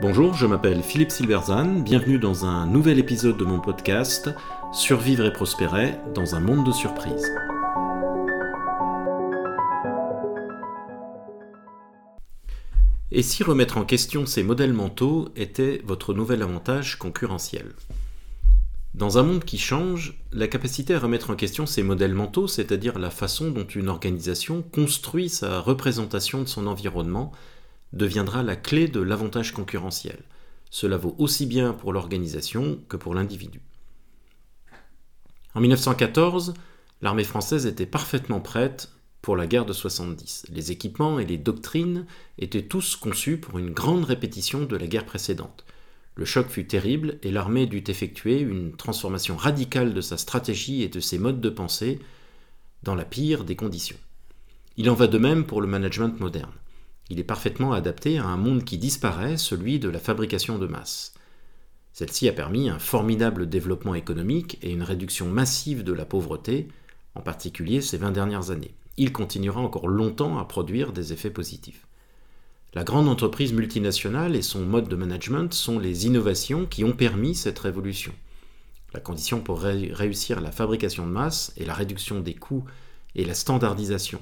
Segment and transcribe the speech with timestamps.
[0.00, 4.28] Bonjour, je m'appelle Philippe Silverzan, bienvenue dans un nouvel épisode de mon podcast
[4.72, 7.32] Survivre et prospérer dans un monde de surprises.
[13.10, 17.72] Et si remettre en question ces modèles mentaux était votre nouvel avantage concurrentiel?
[18.94, 22.96] Dans un monde qui change, la capacité à remettre en question ces modèles mentaux, c'est-à-dire
[22.96, 27.32] la façon dont une organisation construit sa représentation de son environnement,
[27.92, 30.22] deviendra la clé de l'avantage concurrentiel.
[30.70, 33.60] Cela vaut aussi bien pour l'organisation que pour l'individu.
[35.54, 36.54] En 1914,
[37.02, 40.46] l'armée française était parfaitement prête pour la guerre de 70.
[40.50, 42.06] Les équipements et les doctrines
[42.38, 45.64] étaient tous conçus pour une grande répétition de la guerre précédente.
[46.16, 50.88] Le choc fut terrible et l'armée dut effectuer une transformation radicale de sa stratégie et
[50.88, 51.98] de ses modes de pensée
[52.84, 53.96] dans la pire des conditions.
[54.76, 56.52] Il en va de même pour le management moderne.
[57.10, 61.14] Il est parfaitement adapté à un monde qui disparaît, celui de la fabrication de masse.
[61.92, 66.68] Celle-ci a permis un formidable développement économique et une réduction massive de la pauvreté,
[67.14, 68.74] en particulier ces 20 dernières années.
[68.96, 71.83] Il continuera encore longtemps à produire des effets positifs.
[72.74, 77.36] La grande entreprise multinationale et son mode de management sont les innovations qui ont permis
[77.36, 78.12] cette révolution.
[78.92, 82.64] La condition pour réussir la fabrication de masse est la réduction des coûts
[83.14, 84.20] et la standardisation.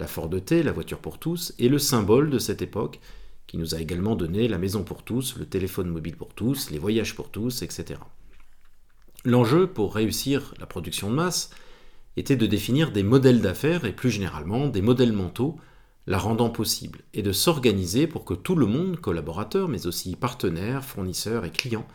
[0.00, 2.98] La Ford T, la voiture pour tous, est le symbole de cette époque,
[3.46, 6.80] qui nous a également donné la maison pour tous, le téléphone mobile pour tous, les
[6.80, 8.00] voyages pour tous, etc.
[9.24, 11.50] L'enjeu pour réussir la production de masse
[12.16, 15.60] était de définir des modèles d'affaires et plus généralement des modèles mentaux
[16.06, 20.84] la rendant possible, et de s'organiser pour que tout le monde, collaborateurs, mais aussi partenaires,
[20.84, 21.86] fournisseurs et clients,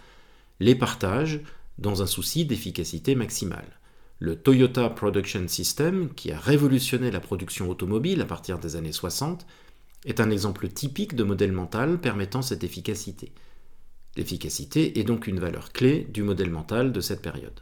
[0.59, 1.41] les partagent
[1.77, 3.79] dans un souci d'efficacité maximale
[4.19, 9.45] le Toyota Production System, qui a révolutionné la production automobile à partir des années 60,
[10.05, 13.31] est un exemple typique de modèle mental permettant cette efficacité.
[14.17, 17.61] L'efficacité est donc une valeur clé du modèle mental de cette période.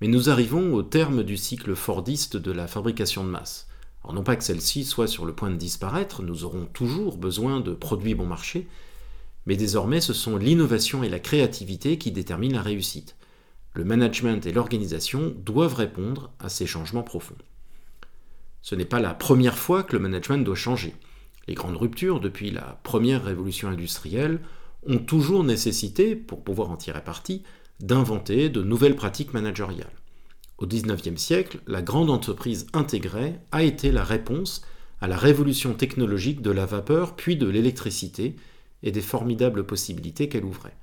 [0.00, 3.67] Mais nous arrivons au terme du cycle fordiste de la fabrication de masse.
[4.12, 7.72] Non pas que celle-ci soit sur le point de disparaître, nous aurons toujours besoin de
[7.72, 8.66] produits bon marché,
[9.46, 13.16] mais désormais ce sont l'innovation et la créativité qui déterminent la réussite
[13.78, 17.36] le management et l'organisation doivent répondre à ces changements profonds.
[18.60, 20.94] Ce n'est pas la première fois que le management doit changer.
[21.46, 24.40] Les grandes ruptures depuis la première révolution industrielle
[24.86, 27.44] ont toujours nécessité, pour pouvoir en tirer parti,
[27.78, 29.86] d'inventer de nouvelles pratiques managériales.
[30.58, 34.62] Au XIXe siècle, la grande entreprise intégrée a été la réponse
[35.00, 38.34] à la révolution technologique de la vapeur puis de l'électricité
[38.82, 40.76] et des formidables possibilités qu'elle ouvrait.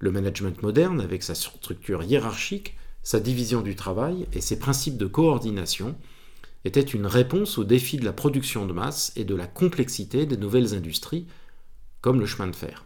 [0.00, 5.06] Le management moderne, avec sa structure hiérarchique, sa division du travail et ses principes de
[5.06, 5.94] coordination,
[6.64, 10.36] était une réponse aux défis de la production de masse et de la complexité des
[10.36, 11.26] nouvelles industries,
[12.00, 12.84] comme le chemin de fer.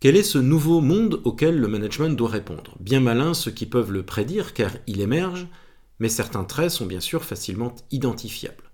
[0.00, 2.76] Quel est ce nouveau monde auquel le management doit répondre?
[2.78, 5.48] Bien malin ceux qui peuvent le prédire car il émerge,
[5.98, 8.70] mais certains traits sont bien sûr facilement identifiables.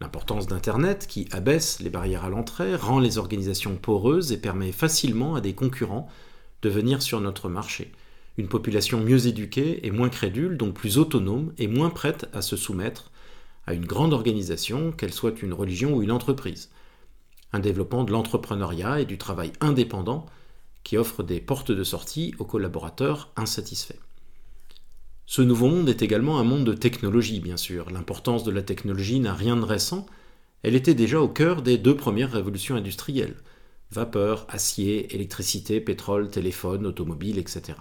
[0.00, 5.36] L'importance d'Internet, qui abaisse les barrières à l'entrée, rend les organisations poreuses et permet facilement
[5.36, 6.08] à des concurrents
[6.62, 7.92] de venir sur notre marché.
[8.36, 12.56] Une population mieux éduquée et moins crédule, donc plus autonome et moins prête à se
[12.56, 13.12] soumettre
[13.68, 16.70] à une grande organisation, qu'elle soit une religion ou une entreprise.
[17.52, 20.26] Un développement de l'entrepreneuriat et du travail indépendant
[20.84, 23.98] qui offre des portes de sortie aux collaborateurs insatisfaits.
[25.26, 27.90] Ce nouveau monde est également un monde de technologie, bien sûr.
[27.90, 30.06] L'importance de la technologie n'a rien de récent,
[30.64, 33.36] elle était déjà au cœur des deux premières révolutions industrielles.
[33.90, 37.78] Vapeur, acier, électricité, pétrole, téléphone, automobile, etc.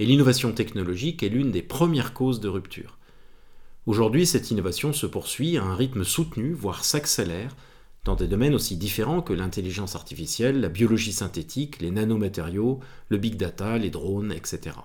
[0.00, 2.98] Et l'innovation technologique est l'une des premières causes de rupture.
[3.86, 7.54] Aujourd'hui, cette innovation se poursuit à un rythme soutenu, voire s'accélère,
[8.06, 12.78] dans des domaines aussi différents que l'intelligence artificielle, la biologie synthétique, les nanomatériaux,
[13.08, 14.76] le big data, les drones, etc.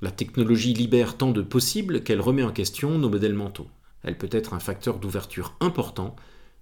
[0.00, 3.66] La technologie libère tant de possibles qu'elle remet en question nos modèles mentaux.
[4.04, 6.14] Elle peut être un facteur d'ouverture important,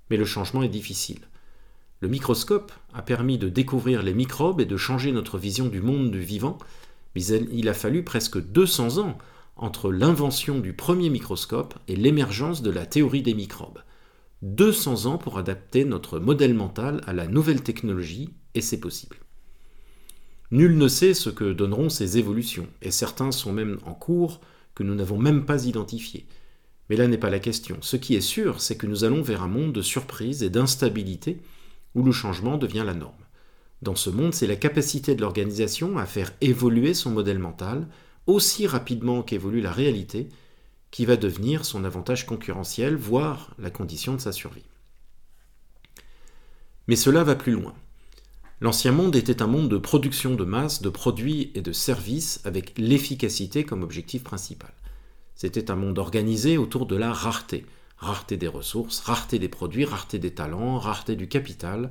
[0.09, 1.21] mais le changement est difficile.
[2.01, 6.11] Le microscope a permis de découvrir les microbes et de changer notre vision du monde
[6.11, 6.57] du vivant,
[7.15, 9.19] mais il a fallu presque 200 ans
[9.57, 13.81] entre l'invention du premier microscope et l'émergence de la théorie des microbes.
[14.43, 19.17] 200 ans pour adapter notre modèle mental à la nouvelle technologie, et c'est possible.
[20.51, 24.41] Nul ne sait ce que donneront ces évolutions, et certains sont même en cours
[24.75, 26.27] que nous n'avons même pas identifiés.
[26.89, 27.77] Mais là n'est pas la question.
[27.83, 31.41] Ce qui est sûr, c'est que nous allons vers un monde de surprise et d'instabilité
[31.95, 33.15] où le changement devient la norme.
[33.83, 37.87] Dans ce monde, c'est la capacité de l'organisation à faire évoluer son modèle mental
[38.27, 40.29] aussi rapidement qu'évolue la réalité
[40.91, 44.65] qui va devenir son avantage concurrentiel, voire la condition de sa survie.
[46.89, 47.75] Mais cela va plus loin.
[48.61, 52.77] L'ancien monde était un monde de production de masse, de produits et de services avec
[52.77, 54.73] l'efficacité comme objectif principal.
[55.35, 57.65] C'était un monde organisé autour de la rareté.
[57.97, 61.91] Rareté des ressources, rareté des produits, rareté des talents, rareté du capital,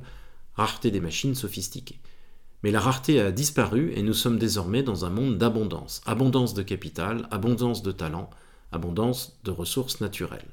[0.54, 1.98] rareté des machines sophistiquées.
[2.62, 6.02] Mais la rareté a disparu et nous sommes désormais dans un monde d'abondance.
[6.06, 8.30] Abondance de capital, abondance de talent,
[8.72, 10.48] abondance de ressources naturelles.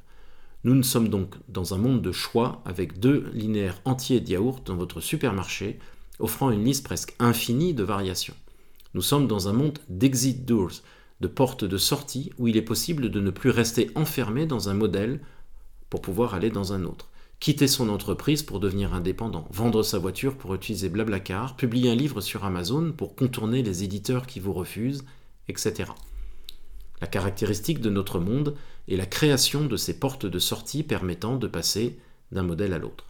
[0.63, 4.65] Nous ne sommes donc dans un monde de choix avec deux linéaires entiers de yaourt
[4.65, 5.79] dans votre supermarché,
[6.19, 8.35] offrant une liste presque infinie de variations.
[8.93, 10.81] Nous sommes dans un monde d'exit doors,
[11.21, 14.73] de portes de sortie où il est possible de ne plus rester enfermé dans un
[14.73, 15.19] modèle
[15.89, 17.09] pour pouvoir aller dans un autre.
[17.39, 22.19] Quitter son entreprise pour devenir indépendant, vendre sa voiture pour utiliser Blablacar, publier un livre
[22.19, 25.05] sur Amazon pour contourner les éditeurs qui vous refusent,
[25.47, 25.91] etc.
[27.01, 28.55] La caractéristique de notre monde
[28.87, 31.99] est la création de ces portes de sortie permettant de passer
[32.31, 33.05] d'un modèle à l'autre.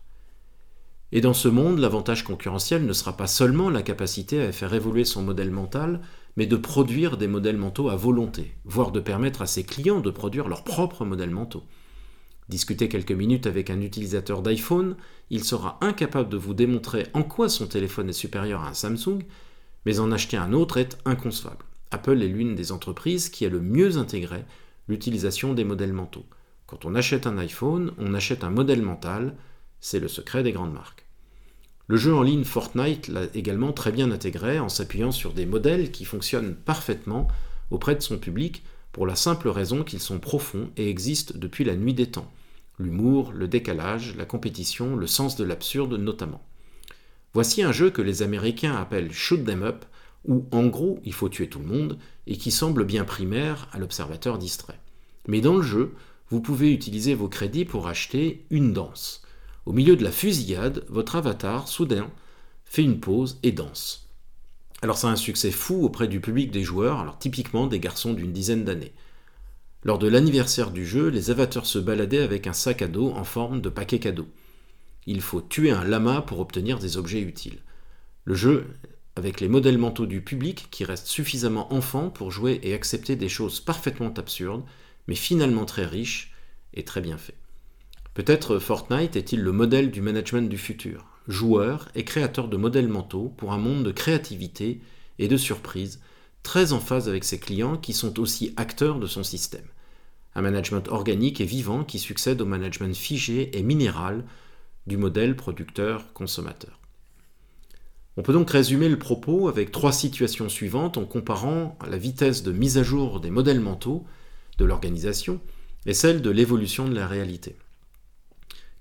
[1.13, 5.05] Et dans ce monde, l'avantage concurrentiel ne sera pas seulement la capacité à faire évoluer
[5.05, 6.01] son modèle mental,
[6.35, 10.11] mais de produire des modèles mentaux à volonté, voire de permettre à ses clients de
[10.11, 11.63] produire leurs propres modèles mentaux.
[12.49, 14.97] Discutez quelques minutes avec un utilisateur d'iPhone,
[15.29, 19.23] il sera incapable de vous démontrer en quoi son téléphone est supérieur à un Samsung,
[19.85, 21.66] mais en acheter un autre est inconcevable.
[21.91, 24.43] Apple est l'une des entreprises qui a le mieux intégré
[24.87, 26.25] l'utilisation des modèles mentaux.
[26.65, 29.35] Quand on achète un iPhone, on achète un modèle mental,
[29.79, 31.05] c'est le secret des grandes marques.
[31.87, 35.91] Le jeu en ligne Fortnite l'a également très bien intégré en s'appuyant sur des modèles
[35.91, 37.29] qui fonctionnent parfaitement
[37.71, 41.77] auprès de son public pour la simple raison qu'ils sont profonds et existent depuis la
[41.77, 42.29] nuit des temps.
[42.77, 46.43] L'humour, le décalage, la compétition, le sens de l'absurde notamment.
[47.33, 49.85] Voici un jeu que les Américains appellent Shoot Them Up,
[50.27, 51.97] où en gros il faut tuer tout le monde,
[52.27, 54.79] et qui semble bien primaire à l'observateur distrait.
[55.27, 55.93] Mais dans le jeu,
[56.29, 59.21] vous pouvez utiliser vos crédits pour acheter une danse.
[59.65, 62.09] Au milieu de la fusillade, votre avatar, soudain,
[62.65, 64.09] fait une pause et danse.
[64.81, 68.13] Alors ça a un succès fou auprès du public des joueurs, alors typiquement des garçons
[68.13, 68.93] d'une dizaine d'années.
[69.83, 73.23] Lors de l'anniversaire du jeu, les avatars se baladaient avec un sac à dos en
[73.23, 74.27] forme de paquet cadeau.
[75.05, 77.59] Il faut tuer un lama pour obtenir des objets utiles.
[78.25, 78.67] Le jeu
[79.17, 83.29] avec les modèles mentaux du public qui restent suffisamment enfants pour jouer et accepter des
[83.29, 84.63] choses parfaitement absurdes,
[85.07, 86.33] mais finalement très riches
[86.75, 87.37] et très bien faits.
[88.13, 93.33] Peut-être Fortnite est-il le modèle du management du futur, joueur et créateur de modèles mentaux
[93.37, 94.81] pour un monde de créativité
[95.17, 95.99] et de surprise,
[96.43, 99.65] très en phase avec ses clients qui sont aussi acteurs de son système.
[100.35, 104.23] Un management organique et vivant qui succède au management figé et minéral
[104.85, 106.79] du modèle producteur-consommateur.
[108.17, 112.51] On peut donc résumer le propos avec trois situations suivantes en comparant la vitesse de
[112.51, 114.05] mise à jour des modèles mentaux
[114.57, 115.39] de l'organisation
[115.85, 117.55] et celle de l'évolution de la réalité.